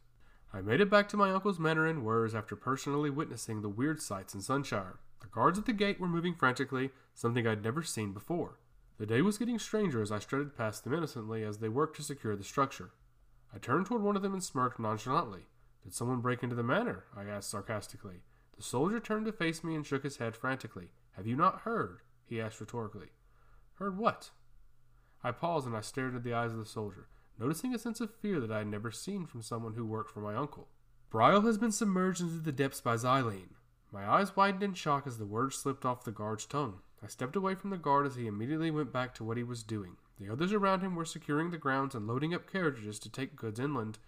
I 0.54 0.62
made 0.62 0.82
it 0.82 0.90
back 0.90 1.10
to 1.10 1.18
my 1.18 1.32
uncle's 1.32 1.60
manor 1.60 1.86
in 1.86 2.04
Wurz 2.04 2.34
after 2.34 2.56
personally 2.56 3.10
witnessing 3.10 3.62
the 3.62 3.70
weird 3.70 4.02
sights 4.02 4.34
in 4.34 4.42
Sunshire. 4.42 4.98
The 5.20 5.28
guards 5.28 5.60
at 5.60 5.66
the 5.66 5.74
gate 5.74 6.00
were 6.00 6.08
moving 6.08 6.34
frantically, 6.34 6.92
something 7.14 7.46
I'd 7.46 7.64
never 7.64 7.84
seen 7.84 8.14
before. 8.14 8.60
The 8.98 9.06
day 9.06 9.22
was 9.22 9.38
getting 9.38 9.60
stranger 9.60 10.02
as 10.02 10.12
I 10.12 10.20
strutted 10.20 10.58
past 10.58 10.84
them 10.84 10.94
innocently 10.94 11.44
as 11.44 11.58
they 11.58 11.70
worked 11.70 11.98
to 11.98 12.04
secure 12.04 12.36
the 12.36 12.44
structure. 12.44 12.92
I 13.54 13.58
turned 13.58 13.86
toward 13.86 14.02
one 14.02 14.16
of 14.16 14.22
them 14.22 14.34
and 14.34 14.44
smirked 14.44 14.80
nonchalantly. 14.80 15.48
Did 15.84 15.94
someone 15.94 16.22
break 16.22 16.44
into 16.44 16.56
the 16.56 16.64
manor? 16.64 17.06
I 17.16 17.26
asked 17.26 17.50
sarcastically. 17.50 18.22
The 18.56 18.64
soldier 18.64 19.00
turned 19.00 19.26
to 19.26 19.32
face 19.32 19.64
me 19.64 19.76
and 19.76 19.86
shook 19.86 20.04
his 20.04 20.18
head 20.18 20.36
frantically. 20.36 20.92
Have 21.16 21.28
you 21.28 21.36
not 21.36 21.62
heard? 21.62 22.00
he 22.26 22.42
asked 22.42 22.60
rhetorically. 22.60 23.10
Heard 23.76 23.98
what? 23.98 24.32
I 25.24 25.32
paused 25.32 25.68
and 25.68 25.76
I 25.76 25.82
stared 25.82 26.10
into 26.10 26.20
the 26.20 26.34
eyes 26.34 26.52
of 26.52 26.58
the 26.58 26.66
soldier, 26.66 27.08
noticing 27.40 27.74
a 27.74 27.80
sense 27.80 28.02
of 28.02 28.16
fear 28.16 28.40
that 28.40 28.52
I 28.52 28.60
had 28.60 28.68
never 28.68 28.92
seen 28.92 29.26
from 29.26 29.42
someone 29.42 29.74
who 29.74 29.86
worked 29.86 30.12
for 30.12 30.22
my 30.22 30.36
uncle. 30.36 30.68
Brial 31.10 31.42
has 31.42 31.58
been 31.58 31.72
submerged 31.72 32.22
into 32.22 32.40
the 32.40 32.52
depths 32.52 32.82
by 32.82 32.96
Xylene. 32.96 33.56
My 33.92 34.10
eyes 34.10 34.36
widened 34.36 34.64
in 34.64 34.74
shock 34.74 35.08
as 35.08 35.18
the 35.18 35.26
words 35.26 35.56
slipped 35.56 35.86
off 35.86 36.04
the 36.04 36.12
guard's 36.12 36.46
tongue. 36.46 36.80
I 37.02 37.08
stepped 37.08 37.36
away 37.36 37.56
from 37.56 37.70
the 37.70 37.78
guard 37.78 38.06
as 38.06 38.16
he 38.16 38.28
immediately 38.28 38.72
went 38.72 38.92
back 38.92 39.14
to 39.16 39.24
what 39.24 39.38
he 39.38 39.44
was 39.44 39.64
doing. 39.64 39.98
The 40.20 40.32
others 40.32 40.52
around 40.52 40.82
him 40.82 40.96
were 40.96 41.06
securing 41.06 41.52
the 41.52 41.58
grounds 41.58 41.96
and 41.96 42.08
loading 42.08 42.34
up 42.34 42.52
carriages 42.52 43.00
to 43.00 43.10
take 43.10 43.36
goods 43.36 43.60
inland. 43.60 44.00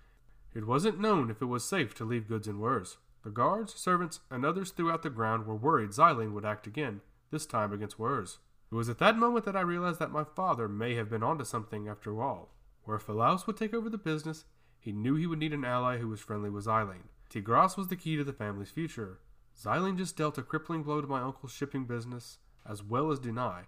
It 0.53 0.65
wasn't 0.65 0.99
known 0.99 1.29
if 1.29 1.41
it 1.41 1.45
was 1.45 1.63
safe 1.63 1.93
to 1.95 2.05
leave 2.05 2.27
goods 2.27 2.47
in 2.47 2.59
Wurz. 2.59 2.97
The 3.23 3.29
guards, 3.29 3.75
servants, 3.75 4.21
and 4.31 4.43
others 4.43 4.71
throughout 4.71 5.03
the 5.03 5.09
ground 5.09 5.45
were 5.45 5.55
worried 5.55 5.91
Xylene 5.91 6.33
would 6.33 6.45
act 6.45 6.65
again, 6.65 7.01
this 7.31 7.45
time 7.45 7.71
against 7.71 7.99
Wurz. 7.99 8.39
It 8.71 8.75
was 8.75 8.89
at 8.89 8.97
that 8.99 9.17
moment 9.17 9.45
that 9.45 9.55
I 9.55 9.61
realized 9.61 9.99
that 9.99 10.11
my 10.11 10.23
father 10.23 10.67
may 10.67 10.95
have 10.95 11.09
been 11.09 11.23
onto 11.23 11.43
something 11.43 11.87
after 11.87 12.21
all. 12.21 12.49
Where 12.89 12.97
Phalaus 12.97 13.45
would 13.45 13.55
take 13.55 13.75
over 13.75 13.87
the 13.87 13.99
business, 13.99 14.45
he 14.79 14.91
knew 14.91 15.13
he 15.13 15.27
would 15.27 15.37
need 15.37 15.53
an 15.53 15.63
ally 15.63 15.99
who 15.99 16.07
was 16.07 16.21
friendly 16.21 16.49
with 16.49 16.65
Xylene. 16.65 17.09
Tigras 17.29 17.77
was 17.77 17.89
the 17.89 17.95
key 17.95 18.17
to 18.17 18.23
the 18.23 18.33
family's 18.33 18.71
future. 18.71 19.19
Xylene 19.55 19.95
just 19.95 20.17
dealt 20.17 20.39
a 20.39 20.41
crippling 20.41 20.81
blow 20.81 20.99
to 20.99 21.05
my 21.05 21.21
uncle's 21.21 21.53
shipping 21.53 21.85
business, 21.85 22.39
as 22.67 22.81
well 22.81 23.11
as 23.11 23.19
Dunai, 23.19 23.65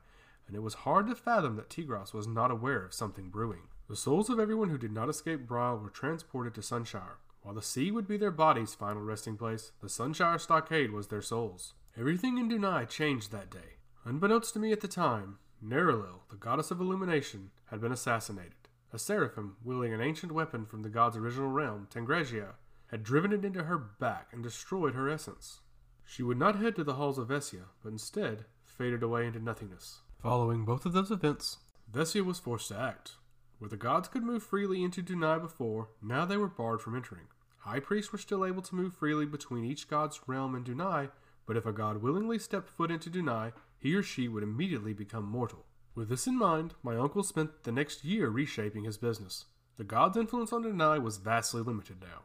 and 0.48 0.56
it 0.56 0.64
was 0.64 0.74
hard 0.74 1.06
to 1.06 1.14
fathom 1.14 1.56
that 1.58 1.70
Tigras 1.70 2.16
was 2.16 2.26
not 2.26 2.50
aware 2.50 2.84
of 2.84 2.96
something 2.96 3.30
brewing. 3.30 3.68
The 3.88 3.96
souls 3.96 4.28
of 4.32 4.40
everyone 4.40 4.72
who 4.72 4.80
did 4.80 4.92
not 4.92 5.08
escape 5.08 5.46
Brile 5.46 5.78
were 5.78 5.92
transported 5.92 6.56
to 6.56 6.62
Sunshire. 6.62 7.18
While 7.44 7.54
the 7.54 7.62
sea 7.62 7.92
would 7.92 8.08
be 8.08 8.18
their 8.18 8.32
bodies' 8.32 8.74
final 8.74 9.04
resting 9.04 9.38
place, 9.38 9.72
the 9.82 9.88
Sunshire 9.88 10.40
Stockade 10.40 10.90
was 10.90 11.10
their 11.10 11.22
souls. 11.22 11.76
Everything 11.96 12.40
in 12.40 12.50
Dunai 12.50 12.90
changed 12.90 13.32
that 13.32 13.52
day. 13.52 13.78
Unbeknownst 14.04 14.54
to 14.54 14.60
me 14.60 14.72
at 14.72 14.82
the 14.82 14.88
time, 14.88 15.38
Nerilil, 15.64 16.22
the 16.32 16.38
goddess 16.38 16.72
of 16.72 16.82
illumination, 16.82 17.52
had 17.66 17.80
been 17.80 17.92
assassinated. 17.92 18.56
A 18.94 19.00
seraphim, 19.00 19.56
wielding 19.64 19.94
an 19.94 20.02
ancient 20.02 20.32
weapon 20.32 20.66
from 20.66 20.84
the 20.84 20.90
god's 20.90 21.16
original 21.16 21.50
realm, 21.50 21.88
Tangregia, 21.90 22.56
had 22.88 23.04
driven 23.04 23.32
it 23.32 23.46
into 23.46 23.64
her 23.64 23.78
back 23.78 24.28
and 24.34 24.44
destroyed 24.44 24.96
her 24.96 25.10
essence. 25.10 25.62
She 26.04 26.24
would 26.24 26.38
not 26.38 26.58
head 26.58 26.76
to 26.76 26.84
the 26.84 26.96
halls 26.96 27.18
of 27.18 27.30
Vesia, 27.30 27.68
but 27.82 27.94
instead 27.94 28.46
faded 28.66 29.02
away 29.02 29.28
into 29.28 29.40
nothingness. 29.40 30.02
Following 30.22 30.66
both 30.66 30.86
of 30.86 30.92
those 30.92 31.10
events, 31.10 31.60
Vesia 31.90 32.26
was 32.26 32.40
forced 32.40 32.68
to 32.68 32.78
act. 32.78 33.14
Where 33.60 33.70
the 33.70 33.78
gods 33.78 34.10
could 34.10 34.24
move 34.24 34.44
freely 34.44 34.84
into 34.84 35.02
Dunai 35.02 35.40
before, 35.40 35.90
now 36.02 36.26
they 36.26 36.36
were 36.36 36.48
barred 36.48 36.82
from 36.82 36.96
entering. 36.96 37.28
High 37.60 37.80
priests 37.80 38.12
were 38.12 38.18
still 38.18 38.44
able 38.44 38.62
to 38.64 38.76
move 38.76 38.94
freely 38.94 39.26
between 39.26 39.64
each 39.64 39.88
god's 39.88 40.20
realm 40.28 40.54
and 40.54 40.66
Dunai, 40.66 41.12
but 41.46 41.56
if 41.56 41.66
a 41.66 41.72
god 41.72 42.02
willingly 42.02 42.40
stepped 42.40 42.70
foot 42.70 42.92
into 42.92 43.10
Dunai, 43.10 43.54
he 43.78 43.96
or 43.96 44.04
she 44.04 44.28
would 44.28 44.44
immediately 44.44 44.94
become 44.94 45.24
mortal. 45.24 45.66
With 45.94 46.08
this 46.08 46.26
in 46.26 46.38
mind, 46.38 46.74
my 46.84 46.96
uncle 46.96 47.22
spent 47.22 47.64
the 47.64 47.72
next 47.72 48.06
year 48.06 48.30
reshaping 48.30 48.86
his 48.86 48.98
business. 48.98 49.46
The 49.78 49.84
god's 49.84 50.16
influence 50.16 50.54
on 50.54 50.64
Dunai 50.64 51.02
was 51.02 51.18
vastly 51.18 51.62
limited 51.62 52.02
now. 52.02 52.24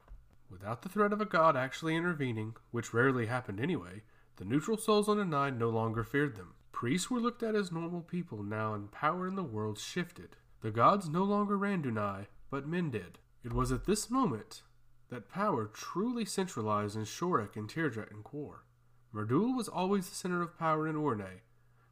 Without 0.49 0.83
the 0.83 0.89
threat 0.89 1.13
of 1.13 1.21
a 1.21 1.25
god 1.25 1.57
actually 1.57 1.97
intervening, 1.97 2.55
which 2.71 2.95
rarely 2.95 3.27
happened 3.27 3.61
anyway, 3.61 4.03
the 4.37 4.45
neutral 4.45 4.77
souls 4.77 5.09
on 5.09 5.17
Dunai 5.17 5.57
no 5.57 5.69
longer 5.69 6.05
feared 6.05 6.37
them. 6.37 6.55
Priests 6.71 7.11
were 7.11 7.19
looked 7.19 7.43
at 7.43 7.57
as 7.57 7.73
normal 7.73 8.03
people 8.03 8.45
now, 8.45 8.73
and 8.73 8.93
power 8.93 9.27
in 9.27 9.35
the 9.35 9.43
world 9.43 9.79
shifted. 9.79 10.37
The 10.61 10.71
gods 10.71 11.09
no 11.09 11.25
longer 11.25 11.57
ran 11.57 11.83
Dunai, 11.83 12.27
but 12.51 12.69
men 12.69 12.91
did. 12.91 13.19
It 13.43 13.53
was 13.53 13.73
at 13.73 13.87
this 13.87 14.11
moment 14.11 14.63
that 15.09 15.29
power 15.29 15.67
truly 15.67 16.25
centralized 16.25 16.97
in 16.97 17.05
Shorek 17.05 17.57
and 17.57 17.69
Tirdret 17.69 18.11
and 18.11 18.23
Quor. 18.23 18.65
Merdul 19.13 19.57
was 19.57 19.69
always 19.69 20.09
the 20.09 20.15
center 20.15 20.43
of 20.43 20.59
power 20.59 20.87
in 20.87 20.97
Orne, 20.97 21.41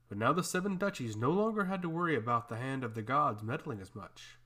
but 0.09 0.19
now 0.19 0.33
the 0.33 0.43
seven 0.43 0.77
duchies 0.77 1.17
no 1.17 1.31
longer 1.31 1.65
had 1.65 1.83
to 1.83 1.89
worry 1.89 2.17
about 2.17 2.49
the 2.49 2.57
hand 2.57 2.85
of 2.85 2.95
the 2.95 3.03
gods 3.03 3.43
meddling 3.43 3.81
as 3.81 3.95
much. 3.95 4.39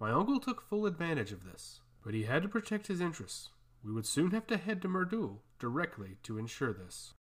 My 0.00 0.10
uncle 0.10 0.40
took 0.40 0.68
full 0.68 0.86
advantage 0.86 1.32
of 1.32 1.44
this, 1.44 1.80
but 2.04 2.14
he 2.14 2.24
had 2.24 2.42
to 2.42 2.48
protect 2.48 2.86
his 2.86 3.00
interests. 3.00 3.50
We 3.84 3.92
would 3.92 4.06
soon 4.06 4.30
have 4.32 4.46
to 4.48 4.56
head 4.56 4.82
to 4.82 4.88
Merdul 4.88 5.38
directly 5.58 6.16
to 6.24 6.38
ensure 6.38 6.72
this. 6.72 7.14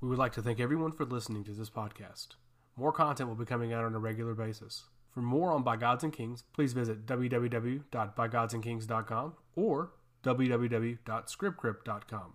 We 0.00 0.08
would 0.08 0.18
like 0.18 0.32
to 0.32 0.42
thank 0.42 0.58
everyone 0.60 0.92
for 0.92 1.04
listening 1.04 1.44
to 1.44 1.52
this 1.52 1.70
podcast. 1.70 2.28
More 2.76 2.92
content 2.92 3.28
will 3.28 3.36
be 3.36 3.44
coming 3.44 3.72
out 3.72 3.84
on 3.84 3.94
a 3.94 3.98
regular 3.98 4.34
basis. 4.34 4.84
For 5.12 5.22
more 5.22 5.52
on 5.52 5.62
By 5.62 5.76
Gods 5.76 6.04
and 6.04 6.12
Kings, 6.12 6.44
please 6.52 6.74
visit 6.74 7.06
www.bygodsandkings.com 7.06 9.34
or 9.54 9.92
www.scriptcrypt.com. 10.22 12.32